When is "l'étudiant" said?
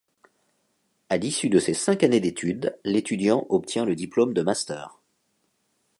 2.83-3.45